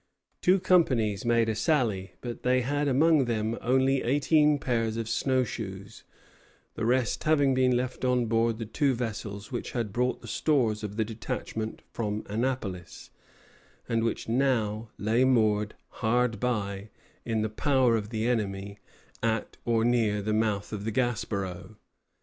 [0.41, 5.43] Two companies made a sally; but they had among them only eighteen pairs of snow
[5.43, 6.05] shoes,
[6.73, 10.83] the rest having been left on board the two vessels which had brought the stores
[10.83, 13.11] of the detachment from Annapolis,
[13.87, 16.89] and which now lay moored hard by,
[17.23, 18.79] in the power of the enemy,
[19.21, 21.75] at or near the mouth of the Gaspereau.